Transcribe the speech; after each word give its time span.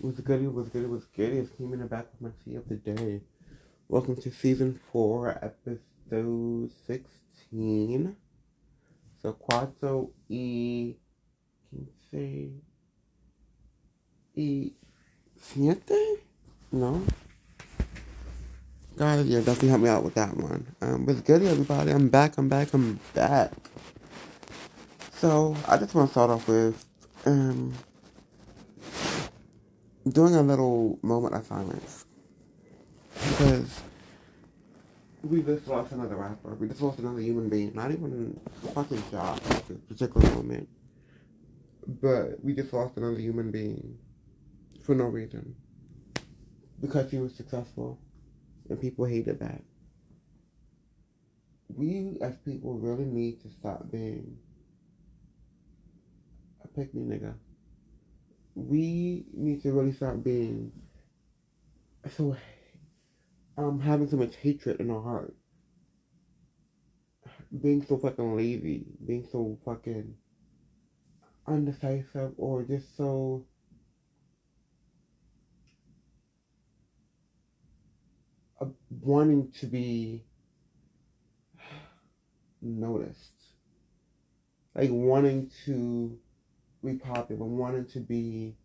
What's 0.00 0.20
goody, 0.20 0.46
what's 0.46 0.68
goody, 0.68 0.86
what's 0.86 1.06
goody? 1.06 1.38
It's 1.38 1.50
Kim 1.50 1.72
in 1.72 1.80
the 1.80 1.86
back 1.86 2.06
with 2.12 2.20
my 2.20 2.30
tea 2.44 2.54
of 2.54 2.68
the 2.68 2.76
day. 2.76 3.20
Welcome 3.88 4.14
to 4.14 4.30
season 4.30 4.78
four, 4.92 5.36
episode 5.42 6.70
16. 6.86 8.16
So, 9.20 9.32
Quattro 9.32 10.12
E. 10.28 10.94
Quince. 11.68 12.52
E. 14.36 14.70
Siete? 15.36 16.20
No? 16.70 17.02
Guys, 18.96 19.26
yeah, 19.26 19.40
definitely 19.40 19.68
help 19.70 19.80
me 19.80 19.88
out 19.88 20.04
with 20.04 20.14
that 20.14 20.36
one. 20.36 20.64
Um, 20.80 21.06
what's 21.06 21.22
goody, 21.22 21.48
everybody? 21.48 21.90
I'm 21.90 22.08
back, 22.08 22.38
I'm 22.38 22.48
back, 22.48 22.72
I'm 22.72 23.00
back. 23.14 23.50
So, 25.14 25.56
I 25.66 25.76
just 25.76 25.96
want 25.96 26.08
to 26.08 26.12
start 26.12 26.30
off 26.30 26.46
with, 26.46 26.86
um, 27.26 27.74
doing 30.10 30.34
a 30.34 30.42
little 30.42 30.98
moment 31.02 31.34
of 31.34 31.44
silence 31.44 32.06
because 33.14 33.80
we 35.22 35.42
just 35.42 35.66
lost 35.66 35.92
another 35.92 36.16
rapper. 36.16 36.54
We 36.54 36.68
just 36.68 36.80
lost 36.80 36.98
another 36.98 37.20
human 37.20 37.48
being. 37.48 37.74
Not 37.74 37.90
even 37.90 38.38
fucking 38.74 39.02
shot 39.10 39.42
at 39.50 39.68
this 39.68 39.78
particular 39.88 40.30
moment, 40.34 40.68
but 42.00 42.42
we 42.42 42.54
just 42.54 42.72
lost 42.72 42.96
another 42.96 43.18
human 43.18 43.50
being 43.50 43.98
for 44.82 44.94
no 44.94 45.04
reason 45.04 45.54
because 46.80 47.10
he 47.10 47.18
was 47.18 47.34
successful 47.34 47.98
and 48.68 48.80
people 48.80 49.04
hated 49.04 49.40
that. 49.40 49.62
We 51.74 52.18
as 52.22 52.36
people 52.36 52.74
really 52.74 53.04
need 53.04 53.42
to 53.42 53.50
stop 53.50 53.90
being 53.90 54.38
a 56.64 56.68
pick 56.68 56.94
me 56.94 57.02
nigga 57.02 57.34
we 58.58 59.24
need 59.32 59.62
to 59.62 59.72
really 59.72 59.92
start 59.92 60.24
being 60.24 60.72
so 62.16 62.36
um 63.56 63.78
having 63.78 64.08
so 64.08 64.16
much 64.16 64.34
hatred 64.36 64.80
in 64.80 64.90
our 64.90 65.02
heart. 65.02 65.34
Being 67.62 67.84
so 67.84 67.96
fucking 67.98 68.36
lazy, 68.36 68.84
being 69.06 69.26
so 69.30 69.58
fucking 69.64 70.14
undecisive 71.46 72.32
or 72.36 72.62
just 72.64 72.96
so 72.96 73.46
uh, 78.60 78.66
wanting 79.00 79.52
to 79.52 79.66
be 79.66 80.24
noticed. 82.60 83.32
Like 84.74 84.90
wanting 84.90 85.50
to 85.64 86.18
popular, 86.82 87.44
wanting 87.44 87.86
to 87.86 88.00
be 88.00 88.56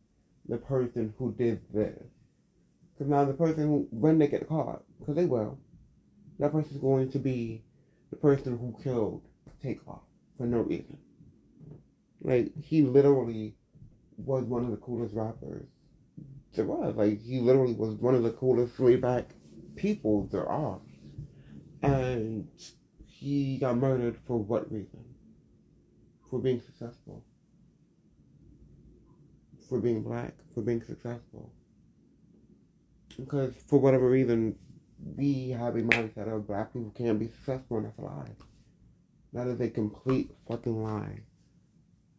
the 0.47 0.58
person 0.58 1.14
who 1.17 1.33
did 1.33 1.61
this. 1.73 2.03
Because 2.94 3.09
now 3.09 3.25
the 3.25 3.33
person 3.33 3.88
when 3.92 4.17
they 4.20 4.28
get 4.28 4.47
caught, 4.47 4.83
because 5.00 5.16
they 5.16 5.25
will, 5.25 5.58
that 6.39 6.52
person's 6.52 6.80
going 6.80 7.11
to 7.11 7.20
be 7.20 7.64
the 8.09 8.16
person 8.16 8.58
who 8.58 8.75
killed 8.83 9.22
Takeoff 9.61 10.02
for 10.38 10.45
no 10.45 10.59
reason. 10.59 10.97
Like, 12.22 12.52
he 12.61 12.81
literally 12.81 13.55
was 14.17 14.45
one 14.45 14.64
of 14.64 14.72
the 14.72 14.77
coolest 14.77 15.14
rappers 15.16 15.67
there 16.53 16.66
was. 16.66 16.95
Like, 16.95 17.22
he 17.22 17.39
literally 17.39 17.73
was 17.73 17.95
one 17.95 18.16
of 18.16 18.23
the 18.23 18.31
coolest 18.31 18.80
way 18.80 18.95
back 18.95 19.25
people 19.75 20.27
there 20.31 20.48
are. 20.48 20.80
And 21.81 22.48
he 23.05 23.58
got 23.58 23.77
murdered 23.77 24.17
for 24.25 24.38
what 24.38 24.72
reason? 24.72 25.03
For 26.30 26.39
being 26.39 26.61
successful 26.61 27.23
for 29.69 29.80
being 29.80 30.03
black, 30.03 30.33
for 30.53 30.61
being 30.61 30.81
successful. 30.81 31.52
Because 33.17 33.53
for 33.67 33.80
whatever 33.80 34.09
reason, 34.09 34.55
we 35.16 35.50
have 35.50 35.75
a 35.75 35.81
mindset 35.81 36.33
of 36.33 36.47
black 36.47 36.73
people 36.73 36.94
can't 36.97 37.20
be 37.20 37.28
successful, 37.28 37.78
and 37.78 37.86
that's 37.86 38.00
a 38.00 38.02
lie. 38.02 38.36
That 39.33 39.48
is 39.48 39.60
a 39.61 39.70
complete 39.70 40.32
fucking 40.48 40.83
lie. 40.83 41.21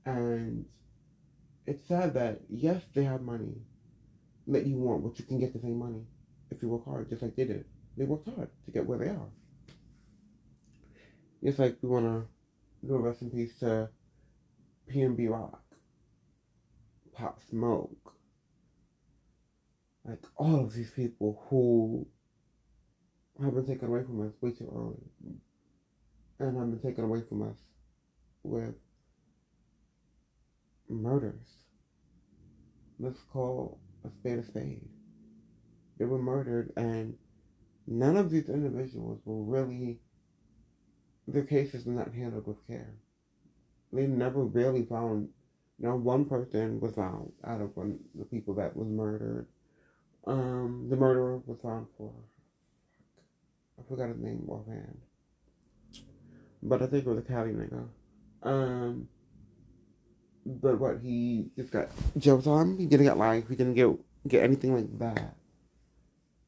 And 0.05 0.67
it's 1.67 1.87
sad 1.89 2.15
that, 2.15 2.41
yes, 2.51 2.83
they 2.95 3.05
have 3.05 3.23
money 3.23 3.55
that 4.49 4.67
you 4.67 4.77
want, 4.77 5.03
but 5.03 5.19
you 5.19 5.25
can 5.25 5.41
get 5.41 5.53
the 5.53 5.61
same 5.61 5.79
money 5.79 6.03
if 6.51 6.61
you 6.63 6.69
work 6.69 6.85
hard, 6.85 7.09
just 7.09 7.23
like 7.23 7.35
they 7.37 7.45
did. 7.45 7.65
They 7.97 8.05
worked 8.05 8.29
hard 8.29 8.51
to 8.65 8.71
get 8.71 8.87
where 8.87 8.99
they 8.99 9.09
are. 9.09 9.31
It's 11.43 11.59
like 11.59 11.79
we 11.83 11.89
want 11.89 12.07
to 12.07 12.87
do 12.87 12.95
a 12.95 12.99
rest 12.99 13.23
in 13.23 13.31
peace 13.31 13.59
to 13.61 13.89
PNB 14.93 15.31
Rock. 15.31 15.64
Pop 17.15 17.41
Smoke, 17.49 18.15
like 20.05 20.23
all 20.37 20.61
of 20.61 20.75
these 20.75 20.91
people 20.91 21.45
who 21.49 22.07
have 23.43 23.55
been 23.55 23.67
taken 23.67 23.89
away 23.89 24.03
from 24.03 24.27
us 24.27 24.33
way 24.41 24.51
too 24.51 24.71
early, 24.75 25.39
and 26.39 26.59
have 26.59 26.71
been 26.71 26.81
taken 26.81 27.05
away 27.05 27.23
from 27.29 27.43
us 27.43 27.57
with 28.43 28.75
murders. 30.89 31.47
Let's 32.99 33.21
call 33.33 33.81
a 34.05 34.11
spade 34.11 34.39
a 34.39 34.45
spade. 34.45 34.89
They 35.99 36.05
were 36.05 36.19
murdered, 36.19 36.73
and 36.77 37.17
none 37.87 38.17
of 38.17 38.31
these 38.31 38.49
individuals 38.49 39.21
were 39.25 39.43
really, 39.43 40.01
their 41.29 41.45
cases 41.45 41.87
were 41.87 41.93
not 41.93 42.13
handled 42.13 42.47
with 42.47 42.67
care. 42.67 42.95
They 43.93 44.07
never 44.07 44.45
really 44.45 44.85
found 44.85 45.29
now, 45.79 45.97
one 45.97 46.25
person 46.25 46.81
was 46.81 46.95
found 46.95 47.33
out 47.45 47.61
of 47.61 47.77
one 47.77 47.99
the 48.15 48.25
people 48.25 48.55
that 48.55 48.77
was 48.77 48.89
murdered. 48.89 49.47
Um, 50.27 50.87
the 50.89 50.97
murderer 50.97 51.43
was 51.47 51.59
found 51.63 51.87
for. 51.99 52.13
I 53.79 53.83
forgot 53.89 54.09
his 54.09 54.19
name 54.19 54.45
offhand. 54.49 54.99
But 56.63 56.83
I 56.83 56.87
think 56.87 57.05
it 57.05 57.11
was 57.11 57.19
a 57.19 57.23
Cali 57.23 57.51
nigga. 57.51 57.89
Um, 58.43 59.09
but 60.47 60.79
what 60.79 61.01
he 61.03 61.51
just 61.57 61.73
got 61.73 61.89
jail 62.17 62.41
time. 62.41 62.79
He 62.79 62.87
didn't 62.87 63.07
get 63.07 63.19
life. 63.19 63.49
He 63.49 63.57
didn't 63.57 63.75
get 63.75 63.89
get 64.29 64.45
anything 64.45 64.75
like 64.75 64.99
that. 65.01 65.35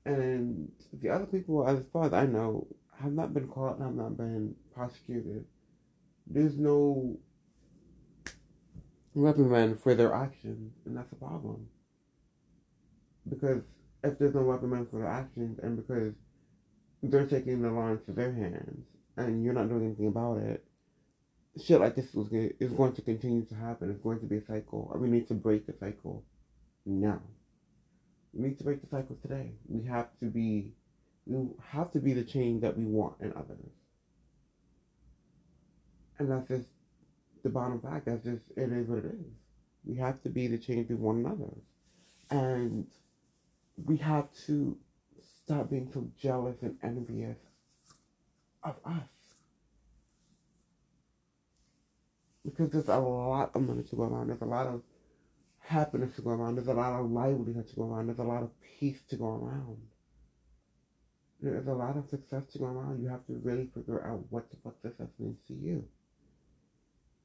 And 0.05 0.71
the 0.93 1.11
other 1.11 1.27
people, 1.27 1.67
as 1.67 1.83
far 1.93 2.07
as 2.07 2.13
I 2.13 2.27
know, 2.27 2.69
have 3.03 3.13
not 3.13 3.35
been 3.35 3.49
caught 3.49 3.79
and 3.79 3.87
have 3.87 3.95
not 3.95 4.17
been 4.17 4.55
prosecuted. 4.73 5.45
There's 6.29 6.57
no 6.57 7.19
reprimand 9.17 9.81
for 9.81 9.95
their 9.95 10.15
actions, 10.15 10.73
and 10.85 10.97
that's 10.97 11.11
a 11.11 11.17
problem. 11.17 11.67
Because 13.29 13.63
if 14.05 14.19
there's 14.19 14.35
no 14.35 14.43
reprimand 14.43 14.91
for 14.91 14.99
their 14.99 15.09
actions, 15.09 15.59
and 15.63 15.77
because 15.77 16.13
they're 17.03 17.27
taking 17.27 17.63
the 17.63 17.71
law 17.71 17.89
into 17.89 18.13
their 18.13 18.33
hands, 18.33 18.87
and 19.17 19.43
you're 19.43 19.55
not 19.55 19.69
doing 19.69 19.87
anything 19.87 20.09
about 20.09 20.39
it, 20.39 20.65
shit 21.61 21.81
like 21.81 21.97
this 21.97 22.15
is, 22.15 22.29
going 22.75 22.93
to 22.93 23.03
continue 23.03 23.45
to 23.47 23.55
happen. 23.55 23.91
It's 23.91 24.03
going 24.03 24.21
to 24.21 24.27
be 24.27 24.37
a 24.37 24.45
cycle, 24.45 24.95
we 25.01 25.09
need 25.09 25.27
to 25.29 25.35
break 25.35 25.67
the 25.67 25.75
cycle 25.81 26.23
now. 26.85 27.23
We 28.35 28.49
need 28.49 28.59
to 28.59 28.65
break 28.65 28.83
the 28.83 28.89
cycle 28.89 29.17
today. 29.23 29.53
We 29.67 29.87
have 29.87 30.09
to 30.21 30.27
be, 30.27 30.75
we 31.25 31.49
have 31.71 31.91
to 31.93 32.01
be 32.01 32.13
the 32.13 32.23
change 32.23 32.61
that 32.61 32.77
we 32.77 32.85
want 32.85 33.15
in 33.21 33.33
others. 33.33 33.73
And 36.19 36.31
that's 36.31 36.49
just 36.49 36.69
the 37.47 37.53
bottom 37.53 37.81
fact. 37.81 38.07
That's 38.07 38.25
just 38.25 38.43
it 38.57 38.73
is 38.73 38.89
what 38.89 38.99
it 38.99 39.05
is. 39.05 39.27
We 39.85 39.97
have 39.97 40.21
to 40.25 40.29
be 40.29 40.49
the 40.49 40.59
change 40.59 40.89
we 40.89 40.97
one 40.97 41.25
another, 41.25 41.53
and 42.29 42.87
we 43.85 43.97
have 43.99 44.27
to 44.47 44.77
stop 45.45 45.71
being 45.71 45.89
so 45.93 46.11
jealous 46.21 46.57
and 46.63 46.77
envious 46.83 47.39
of 48.65 48.75
us. 48.85 49.09
Because 52.45 52.71
there's 52.71 52.89
a 52.89 52.99
lot 52.99 53.53
of 53.55 53.63
money 53.63 53.85
to 53.85 53.97
go 53.97 54.05
around. 54.05 54.29
There's 54.29 54.43
a 54.43 54.45
lot 54.45 54.67
of 54.67 54.83
happiness 55.61 56.15
to 56.17 56.23
go 56.23 56.31
around. 56.31 56.57
There's 56.57 56.69
a 56.69 56.75
lot 56.75 56.99
of 56.99 57.11
livelihood 57.11 57.69
to 57.69 57.77
go 57.77 57.85
around. 57.85 58.07
There's 58.07 58.19
a 58.19 58.25
lot 58.25 58.43
of 58.43 58.51
peace 58.79 59.03
to 59.11 59.17
go 59.17 59.27
around. 59.37 59.79
There's 61.41 61.67
a 61.69 61.73
lot 61.73 61.97
of 61.97 62.09
success 62.09 62.45
to 62.53 62.59
go 62.59 62.67
around. 62.67 63.03
You 63.03 63.09
have 63.09 63.27
to 63.27 63.35
really 63.43 63.69
figure 63.75 64.05
out 64.05 64.25
what 64.31 64.51
the 64.51 64.57
fuck 64.65 64.75
success 64.83 65.09
means 65.19 65.39
to 65.49 65.55
you. 65.55 65.85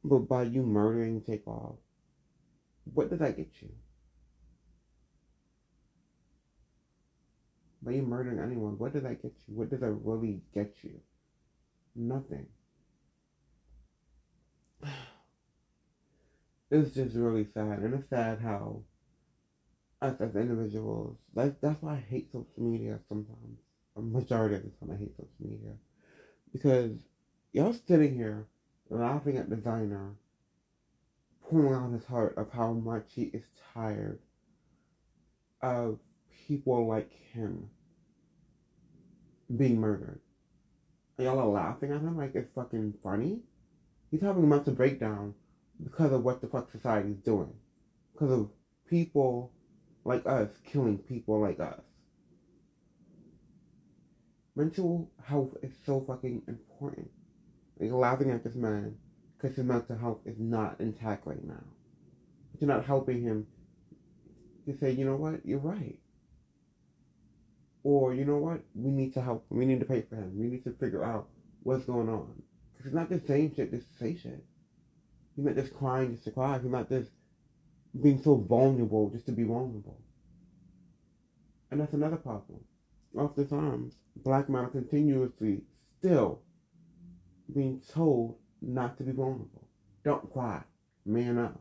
But 0.04 0.28
by 0.28 0.44
you 0.44 0.64
murdering 0.64 1.22
Takeoff, 1.22 1.76
what 2.94 3.10
did 3.10 3.20
that 3.20 3.38
get 3.38 3.52
you? 3.62 3.70
By 7.84 7.94
you 7.94 8.02
murdering 8.04 8.40
anyone, 8.40 8.78
what 8.78 8.94
did 8.94 9.04
that 9.04 9.22
get 9.22 9.34
you? 9.48 9.56
What 9.56 9.70
did 9.70 9.82
that 9.82 9.92
really 9.92 10.42
get 10.54 10.76
you? 10.84 11.00
Nothing. 11.96 12.48
It's 16.74 16.94
just 16.96 17.18
really 17.18 17.46
sad, 17.54 17.80
and 17.80 17.94
it's 17.94 18.10
sad 18.10 18.40
how 18.40 18.84
us 20.02 20.20
as 20.20 20.36
individuals, 20.36 21.18
that's, 21.34 21.56
that's 21.62 21.82
why 21.82 21.94
I 21.94 22.04
hate 22.10 22.32
social 22.32 22.48
media 22.58 23.00
sometimes. 23.08 23.60
A 23.98 24.02
majority 24.02 24.56
of 24.56 24.64
the 24.64 24.70
time 24.70 24.96
I 24.96 24.98
hate 24.98 25.16
social 25.16 25.30
media. 25.40 25.74
Because 26.54 26.92
y'all 27.54 27.74
sitting 27.74 28.16
here 28.16 28.48
laughing 28.92 29.38
at 29.38 29.50
Desiigner, 29.50 30.14
pouring 31.50 31.74
out 31.74 31.94
his 31.94 32.06
heart 32.06 32.38
of 32.38 32.52
how 32.52 32.74
much 32.74 33.06
he 33.14 33.24
is 33.24 33.44
tired 33.74 34.20
of 35.62 36.00
people 36.48 36.88
like 36.88 37.12
him 37.34 37.70
being 39.58 39.80
murdered. 39.80 40.20
And 41.18 41.26
y'all 41.26 41.40
are 41.40 41.48
laughing 41.48 41.92
at 41.92 42.02
him 42.02 42.18
like 42.18 42.36
it's 42.36 42.54
fucking 42.54 42.96
funny. 43.04 43.42
He's 44.10 44.22
having 44.22 44.44
a 44.44 44.48
mental 44.48 44.74
breakdown 44.74 45.34
because 45.82 46.12
of 46.12 46.24
what 46.24 46.42
the 46.42 46.48
fuck 46.48 46.70
society 46.72 47.12
is 47.12 47.20
doing. 47.20 47.54
Because 48.14 48.32
of 48.32 48.50
people 48.90 49.54
like 50.04 50.26
us 50.26 50.50
killing 50.66 50.98
people 50.98 51.40
like 51.40 51.60
us. 51.60 51.82
Mental 54.56 55.10
health 55.24 55.56
is 55.62 55.72
so 55.86 56.02
fucking 56.02 56.42
important. 56.48 57.10
Like 57.82 57.92
laughing 57.92 58.30
at 58.30 58.44
this 58.44 58.54
man 58.54 58.96
because 59.36 59.56
his 59.56 59.66
mental 59.66 59.98
health 59.98 60.20
is 60.26 60.38
not 60.38 60.80
intact 60.80 61.26
right 61.26 61.44
now. 61.44 61.64
But 62.52 62.62
you're 62.62 62.68
not 62.68 62.86
helping 62.86 63.24
him 63.24 63.48
to 64.68 64.78
say, 64.78 64.92
you 64.92 65.04
know 65.04 65.16
what, 65.16 65.44
you're 65.44 65.58
right. 65.58 65.98
Or, 67.84 68.14
you 68.14 68.24
know 68.24 68.38
what, 68.38 68.62
we 68.76 68.92
need 68.92 69.16
to 69.16 69.22
help 69.22 69.50
him. 69.50 69.58
We 69.58 69.66
need 69.66 69.80
to 69.80 69.86
pay 69.88 70.04
for 70.04 70.16
him. 70.16 70.38
We 70.38 70.46
need 70.46 70.64
to 70.66 70.74
figure 70.74 71.04
out 71.04 71.30
what's 71.64 71.86
going 71.86 72.08
on. 72.08 72.44
Because 72.74 72.92
it's 72.92 72.96
not 72.96 73.10
the 73.10 73.20
same 73.28 73.56
shit 73.56 73.72
just 73.72 73.98
say 73.98 74.16
shit. 74.16 74.46
He's 75.36 75.46
not 75.46 75.56
just 75.56 75.74
crying 75.74 76.12
just 76.12 76.26
to 76.26 76.32
cry. 76.32 76.60
He's 76.60 76.70
not 76.70 76.88
just 76.88 77.10
being 78.00 78.22
so 78.22 78.36
vulnerable 78.36 79.10
just 79.10 79.26
to 79.26 79.32
be 79.32 79.44
vulnerable. 79.44 80.00
And 81.72 81.82
that's 81.82 81.94
another 81.94 82.18
problem. 82.18 82.60
Oftentimes, 83.18 83.96
black 84.18 84.50
men 84.50 84.66
are 84.66 84.70
continuously 84.70 85.62
still 85.98 86.42
being 87.54 87.82
told 87.94 88.38
not 88.62 88.98
to 88.98 89.04
be 89.04 89.12
vulnerable. 89.12 89.68
Don't 90.04 90.32
cry. 90.32 90.64
Man 91.06 91.38
up. 91.38 91.60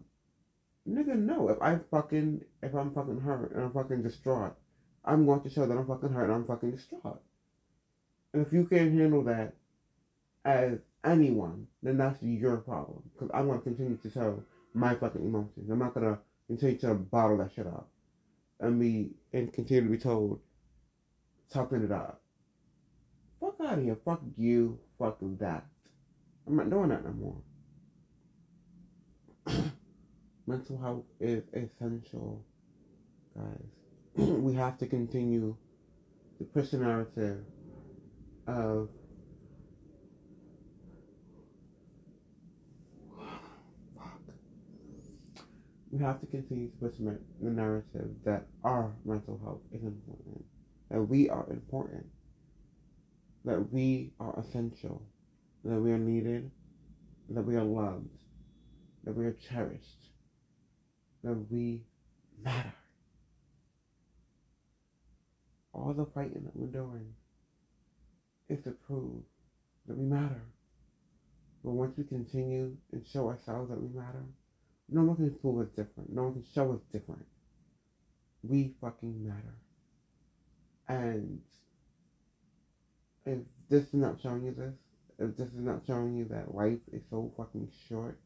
Nigga, 0.88 1.16
no. 1.16 1.48
If 1.48 1.60
I 1.60 1.78
fucking, 1.90 2.42
if 2.62 2.74
I'm 2.74 2.92
fucking 2.92 3.20
hurt 3.20 3.52
and 3.52 3.64
I'm 3.64 3.72
fucking 3.72 4.02
distraught, 4.02 4.54
I'm 5.04 5.26
going 5.26 5.40
to 5.42 5.50
show 5.50 5.66
that 5.66 5.76
I'm 5.76 5.86
fucking 5.86 6.10
hurt 6.10 6.24
and 6.24 6.34
I'm 6.34 6.46
fucking 6.46 6.72
distraught. 6.72 7.20
And 8.32 8.46
if 8.46 8.52
you 8.52 8.66
can't 8.66 8.98
handle 8.98 9.24
that 9.24 9.54
as 10.44 10.78
anyone, 11.04 11.66
then 11.82 11.98
that's 11.98 12.22
your 12.22 12.58
problem. 12.58 13.02
Because 13.12 13.30
I'm 13.34 13.46
going 13.46 13.58
to 13.58 13.64
continue 13.64 13.96
to 13.96 14.10
show 14.10 14.42
my 14.74 14.94
fucking 14.94 15.22
emotions. 15.22 15.70
I'm 15.70 15.78
not 15.78 15.94
going 15.94 16.06
to 16.06 16.18
continue 16.46 16.78
to 16.78 16.94
bottle 16.94 17.38
that 17.38 17.52
shit 17.54 17.66
up 17.66 17.88
and 18.60 18.78
be, 18.78 19.10
and 19.32 19.52
continue 19.52 19.84
to 19.84 19.90
be 19.90 19.98
told, 19.98 20.40
toughen 21.50 21.84
it 21.84 21.92
up. 21.92 22.22
Fuck 23.40 23.56
out 23.64 23.78
of 23.78 23.84
here. 23.84 23.96
Fuck 24.04 24.20
you. 24.36 24.78
Fuck 24.98 25.18
that. 25.20 25.64
I'm 26.50 26.56
not 26.56 26.68
doing 26.68 26.88
that 26.88 27.04
no 27.04 27.12
more. 27.12 27.42
Mental 30.48 30.78
health 30.78 31.04
is 31.20 31.44
essential, 31.52 32.44
guys. 33.36 33.46
we 34.16 34.54
have 34.54 34.76
to 34.78 34.86
continue 34.86 35.56
to 36.38 36.44
push 36.44 36.70
the 36.70 36.78
narrative 36.78 37.44
of 38.48 38.88
we 45.92 46.00
have 46.00 46.18
to 46.20 46.26
continue 46.26 46.68
to 46.68 46.76
push 46.78 46.96
the 46.98 47.16
narrative 47.50 48.10
that 48.24 48.46
our 48.64 48.92
mental 49.04 49.38
health 49.44 49.60
is 49.72 49.84
important, 49.84 50.44
that 50.90 51.00
we 51.00 51.30
are 51.30 51.46
important, 51.48 52.06
that 53.44 53.72
we 53.72 54.10
are 54.18 54.36
essential, 54.40 55.00
that 55.64 55.80
we 55.80 55.92
are 55.92 55.98
needed, 55.98 56.50
that 57.28 57.42
we 57.42 57.56
are 57.56 57.64
loved, 57.64 58.08
that 59.04 59.16
we 59.16 59.26
are 59.26 59.36
cherished, 59.48 60.10
that 61.22 61.34
we 61.50 61.82
matter. 62.42 62.74
All 65.72 65.92
the 65.92 66.06
fighting 66.06 66.42
that 66.44 66.56
we're 66.56 66.66
doing 66.66 67.14
is 68.48 68.62
to 68.64 68.70
prove 68.70 69.22
that 69.86 69.96
we 69.96 70.04
matter. 70.04 70.42
But 71.62 71.72
once 71.72 71.96
we 71.96 72.04
continue 72.04 72.76
and 72.92 73.06
show 73.06 73.28
ourselves 73.28 73.70
that 73.70 73.80
we 73.80 73.88
matter, 73.88 74.24
no 74.88 75.02
one 75.02 75.16
can 75.16 75.30
prove 75.34 75.60
us 75.60 75.68
different. 75.76 76.12
No 76.12 76.24
one 76.24 76.32
can 76.32 76.44
show 76.54 76.72
us 76.72 76.80
different. 76.92 77.26
We 78.42 78.74
fucking 78.80 79.26
matter. 79.26 79.54
And 80.88 81.40
if 83.24 83.38
this 83.68 83.84
is 83.84 83.94
not 83.94 84.20
showing 84.20 84.44
you 84.46 84.52
this, 84.52 84.74
if 85.20 85.36
this 85.36 85.48
is 85.48 85.60
not 85.60 85.82
showing 85.86 86.16
you 86.16 86.24
that 86.26 86.54
life 86.54 86.80
is 86.92 87.02
so 87.10 87.32
fucking 87.36 87.68
short, 87.88 88.18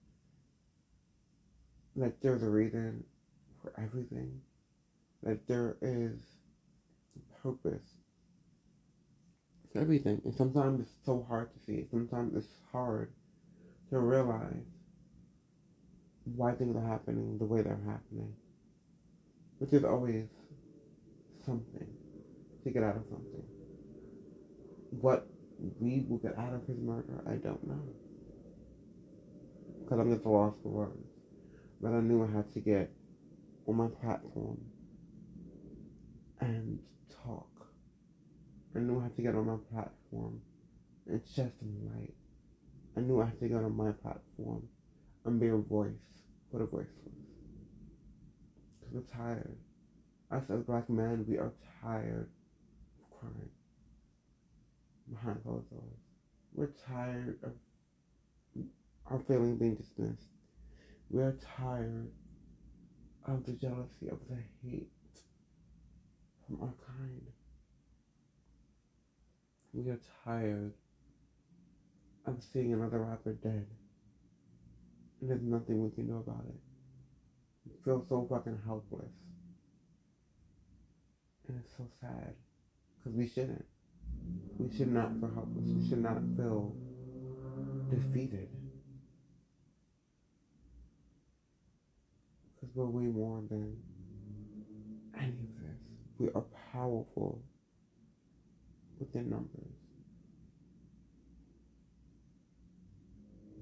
that 1.97 2.21
there's 2.23 2.43
a 2.43 2.49
reason 2.49 3.05
for 3.63 3.73
everything, 3.79 4.41
that 5.23 5.47
there 5.47 5.77
is 5.83 6.19
purpose 7.43 7.95
everything. 9.77 10.21
And 10.25 10.35
sometimes 10.35 10.81
it's 10.81 10.95
so 11.05 11.25
hard 11.29 11.51
to 11.53 11.59
see 11.67 11.79
it. 11.79 11.89
Sometimes 11.91 12.37
it's 12.37 12.53
hard 12.73 13.13
to 13.91 13.99
realize 13.99 14.67
why 16.37 16.53
things 16.53 16.77
are 16.77 16.87
happening 16.87 17.39
the 17.39 17.45
way 17.45 17.63
they're 17.63 17.81
happening. 17.87 18.33
Which 19.59 19.73
is 19.73 19.85
always 19.85 20.25
something 21.45 21.87
to 22.65 22.71
get 22.71 22.83
out 22.83 22.97
of 22.97 23.05
something. 23.11 23.45
What 25.01 25.29
we 25.59 26.05
will 26.09 26.19
get 26.19 26.39
out 26.39 26.55
of 26.55 26.67
his 26.67 26.79
murder, 26.79 27.23
I 27.27 27.35
don't 27.35 27.67
know. 27.67 27.83
Because 29.83 30.01
I'm 30.01 30.13
just 30.13 30.27
lost 30.27 30.57
for 30.63 30.69
words. 30.69 31.09
But 31.81 31.93
I 31.93 32.01
knew 32.01 32.25
I 32.25 32.37
had 32.37 32.53
to 32.55 32.61
get 32.61 32.91
on 33.67 33.77
my 33.77 33.89
platform 33.89 34.59
and 36.41 36.79
talk. 37.25 37.49
I 38.75 38.81
knew 38.81 38.99
I 39.01 39.05
had 39.05 39.17
to 39.17 39.23
get 39.23 39.35
on 39.35 39.47
my 39.47 39.57
platform 39.73 40.41
and 41.07 41.21
shed 41.35 41.53
some 41.59 41.91
light. 41.95 42.15
I 42.97 43.01
knew 43.01 43.21
I 43.21 43.27
had 43.27 43.41
to 43.41 43.49
get 43.49 43.59
on 43.59 43.77
my 43.77 43.93
platform 43.93 44.63
and 45.25 45.41
be 45.41 45.49
a 45.49 45.57
voice 45.57 45.93
for 46.51 46.59
the 46.59 46.67
voiceless. 46.67 46.89
Because 48.81 48.95
we're 48.95 49.17
tired. 49.17 49.57
Us 50.31 50.43
as 50.51 50.63
black 50.63 50.89
men, 50.89 51.25
we 51.29 51.39
are 51.39 51.53
tired 51.83 52.31
of 52.99 53.19
crying 53.21 53.51
behind 55.11 55.43
closed 55.43 55.71
doors. 55.71 55.99
We're 56.55 56.73
tired 56.89 57.39
of 57.43 57.53
our 59.07 59.19
feelings 59.21 59.59
being 59.59 59.75
dismissed. 59.75 60.29
We're 61.11 61.37
tired 61.57 62.11
of 63.27 63.45
the 63.45 63.53
jealousy, 63.53 64.09
of 64.11 64.19
the 64.29 64.37
hate 64.63 64.89
from 66.47 66.61
our 66.63 66.75
kind. 66.87 67.23
We 69.73 69.91
are 69.91 70.01
tired 70.25 70.73
of 72.27 72.43
seeing 72.53 72.73
another 72.73 73.01
rapper 73.01 73.33
dead. 73.33 73.67
And 75.21 75.31
there's 75.31 75.43
nothing 75.43 75.83
we 75.83 75.91
can 75.91 76.07
do 76.07 76.17
about 76.17 76.45
it. 76.47 76.61
We 77.67 77.73
feel 77.85 78.05
so 78.09 78.27
fucking 78.31 78.61
helpless. 78.65 79.13
And 81.49 81.59
it's 81.63 81.73
so 81.77 81.87
sad. 82.01 82.35
Because 82.99 83.17
we 83.17 83.29
shouldn't. 83.29 83.65
We 84.59 84.77
should 84.77 84.93
not 84.93 85.13
feel 85.21 85.31
helpless. 85.35 85.67
We 85.67 85.89
should 85.89 86.03
not 86.03 86.19
feel 86.37 86.75
defeated. 87.91 88.49
Because 92.55 92.75
we're 92.75 92.87
way 92.87 93.05
more 93.05 93.43
than 93.51 93.77
any 95.19 95.29
of 95.29 95.63
this. 95.63 95.81
We 96.19 96.29
are 96.35 96.45
powerful 96.73 97.43
within 98.99 99.31
numbers. 99.31 99.75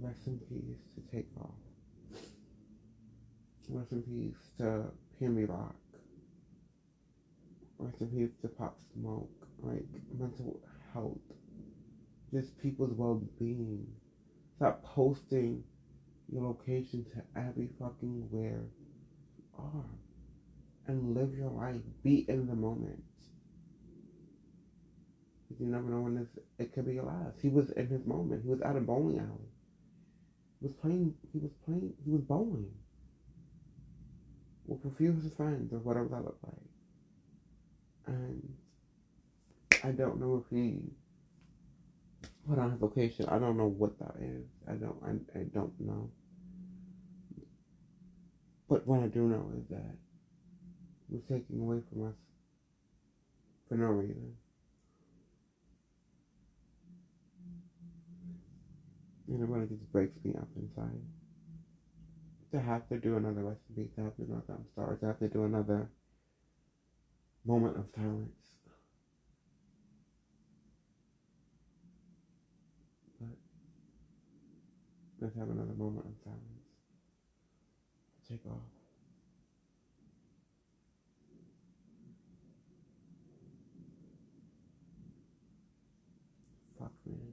Rest 0.00 0.26
in 0.26 0.38
peace 0.38 0.78
to 0.94 1.16
take 1.16 1.28
off. 1.40 1.50
Rest 3.68 3.92
in 3.92 4.02
peace 4.02 4.50
to 4.58 4.84
PNB 5.20 5.48
Rock. 5.48 5.74
Peace 7.90 8.30
to 8.42 8.48
Pop 8.48 8.78
Smoke. 8.92 9.30
Like 9.60 9.86
mental 10.18 10.60
health. 10.92 11.18
Just 12.32 12.58
people's 12.60 12.92
well 12.94 13.22
being. 13.38 13.86
Stop 14.56 14.84
posting 14.84 15.62
your 16.32 16.44
location 16.44 17.04
to 17.14 17.40
every 17.40 17.68
fucking 17.78 18.26
where 18.30 18.64
you 19.36 19.44
are. 19.58 19.84
And 20.86 21.14
live 21.14 21.34
your 21.36 21.50
life. 21.50 21.80
Be 22.02 22.24
in 22.28 22.46
the 22.46 22.54
moment. 22.54 23.02
You 25.58 25.66
never 25.66 25.84
know 25.84 26.00
when 26.00 26.16
this 26.16 26.28
it 26.58 26.72
could 26.72 26.86
be 26.86 26.94
your 26.94 27.04
last. 27.04 27.40
He 27.40 27.48
was 27.48 27.70
in 27.70 27.86
his 27.86 28.04
moment. 28.06 28.42
He 28.42 28.48
was 28.48 28.62
at 28.62 28.76
a 28.76 28.80
bowling 28.80 29.18
alley. 29.18 29.50
He 30.60 30.66
was 30.66 30.72
playing. 30.72 31.14
He 31.32 31.38
was 31.38 31.52
playing. 31.64 31.92
He 32.04 32.10
was 32.10 32.22
bowling 32.22 32.70
with 34.66 34.84
a 34.84 34.96
few 34.96 35.10
of 35.10 35.22
his 35.22 35.32
friends 35.34 35.72
or 35.72 35.78
whatever 35.78 36.08
that 36.08 36.24
looked 36.24 36.42
like. 36.44 36.71
And 38.06 38.54
I 39.84 39.90
don't 39.90 40.20
know 40.20 40.44
if 40.44 40.56
he 40.56 40.80
put 42.48 42.58
on 42.58 42.72
his 42.72 42.82
location. 42.82 43.26
I 43.28 43.38
don't 43.38 43.56
know 43.56 43.68
what 43.68 43.98
that 43.98 44.14
is. 44.20 44.44
I 44.68 44.72
don't. 44.72 44.96
I, 45.04 45.38
I 45.38 45.42
don't 45.44 45.72
know. 45.80 46.10
But 48.68 48.86
what 48.86 49.00
I 49.00 49.06
do 49.06 49.22
know 49.22 49.50
is 49.56 49.68
that 49.70 49.96
was 51.10 51.22
taken 51.28 51.60
away 51.60 51.80
from 51.90 52.08
us 52.08 52.14
for 53.68 53.74
no 53.74 53.86
reason. 53.86 54.34
And 59.28 59.42
it 59.42 59.48
really 59.48 59.66
just 59.66 59.90
breaks 59.92 60.16
me 60.24 60.34
up 60.38 60.48
inside. 60.56 61.00
To 62.52 62.60
have 62.60 62.86
to 62.90 62.98
do 62.98 63.16
another 63.16 63.44
recipe, 63.44 63.90
to 63.96 64.04
have 64.04 64.16
to 64.16 64.22
do 64.22 64.32
another 64.32 64.44
I'm 64.50 64.66
sorry, 64.74 64.98
to 64.98 65.06
have 65.06 65.18
to 65.20 65.28
do 65.28 65.44
another 65.44 65.88
moment 67.46 67.76
of 67.78 67.86
silence. 67.94 68.30
But 73.20 73.28
let's 75.20 75.36
have 75.36 75.50
another 75.50 75.74
moment 75.76 76.06
of 76.06 76.14
silence. 76.24 76.40
Takeoff. 78.28 78.58
Fuck 86.78 86.92
man. 87.06 87.32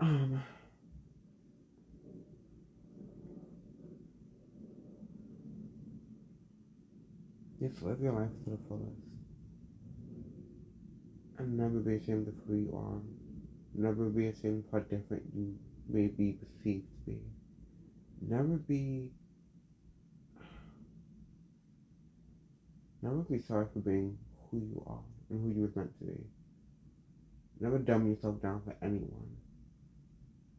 Um 0.00 0.42
Live 7.82 8.00
your 8.00 8.12
life 8.12 8.30
to 8.44 8.50
the 8.50 8.58
fullest. 8.68 9.02
And 11.38 11.56
never 11.56 11.78
be 11.80 11.96
ashamed 11.96 12.28
of 12.28 12.34
who 12.46 12.54
you 12.54 12.76
are. 12.76 13.00
Never 13.74 14.06
be 14.06 14.26
ashamed 14.28 14.64
of 14.64 14.72
how 14.72 14.78
different 14.80 15.22
you 15.34 15.54
may 15.88 16.08
be 16.08 16.32
perceived 16.32 16.86
to 16.90 17.10
be. 17.10 17.18
Never 18.20 18.56
be 18.56 19.10
Never 23.00 23.18
be 23.18 23.40
sorry 23.40 23.66
for 23.72 23.78
being 23.78 24.18
who 24.50 24.58
you 24.58 24.82
are 24.86 24.98
and 25.30 25.40
who 25.40 25.60
you 25.60 25.62
were 25.66 25.80
meant 25.80 25.98
to 26.00 26.04
be. 26.04 26.24
Never 27.60 27.78
dumb 27.78 28.08
yourself 28.08 28.42
down 28.42 28.62
for 28.64 28.74
anyone. 28.82 29.36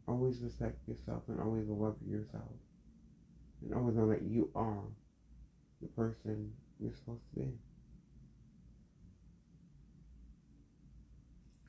Always 0.07 0.39
respect 0.41 0.87
yourself 0.87 1.23
and 1.27 1.39
always 1.41 1.67
love 1.67 1.95
yourself. 2.07 2.49
And 3.61 3.73
always 3.73 3.95
know 3.95 4.07
that 4.09 4.21
you 4.23 4.49
are 4.55 4.83
the 5.81 5.87
person 5.89 6.53
you're 6.79 6.93
supposed 6.95 7.21
to 7.33 7.39
be. 7.41 7.51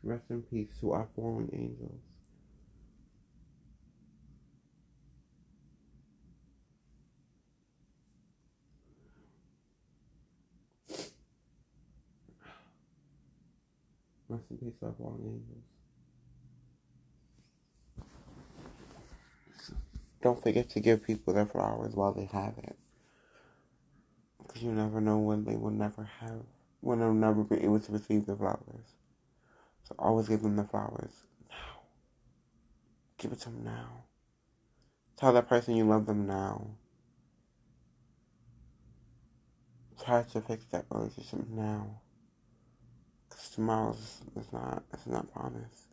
Rest 0.02 0.24
in 0.30 0.42
peace 0.42 0.70
to 0.80 0.92
our 0.92 1.08
fallen 1.14 1.50
angels. 1.52 2.00
Rest 14.28 14.44
in 14.50 14.58
peace 14.58 14.78
to 14.80 14.86
our 14.86 14.94
fallen 14.96 15.20
angels. 15.24 15.64
Don't 20.22 20.42
forget 20.42 20.70
to 20.70 20.80
give 20.80 21.04
people 21.04 21.34
their 21.34 21.46
flowers 21.46 21.94
while 21.94 22.12
they 22.12 22.26
have 22.26 22.54
it. 22.58 22.76
You 24.60 24.72
never 24.72 25.00
know 25.00 25.16
when 25.16 25.44
they 25.44 25.56
will 25.56 25.70
never 25.70 26.06
have, 26.20 26.42
when 26.82 27.00
they'll 27.00 27.14
never 27.14 27.42
be 27.42 27.56
able 27.64 27.80
to 27.80 27.92
receive 27.92 28.26
the 28.26 28.36
flowers. 28.36 28.94
So 29.84 29.94
always 29.98 30.28
give 30.28 30.42
them 30.42 30.56
the 30.56 30.64
flowers 30.64 31.12
now. 31.48 31.80
Give 33.16 33.32
it 33.32 33.40
to 33.40 33.44
them 33.46 33.64
now. 33.64 34.04
Tell 35.16 35.32
that 35.32 35.48
person 35.48 35.76
you 35.76 35.84
love 35.84 36.04
them 36.04 36.26
now. 36.26 36.66
Try 40.04 40.24
to 40.24 40.40
fix 40.42 40.66
that 40.66 40.84
relationship 40.90 41.48
now. 41.48 42.02
Because 43.30 43.48
tomorrow 43.48 43.96
is 44.36 44.52
not, 44.52 44.82
it's 44.92 45.06
not 45.06 45.32
promised. 45.32 45.89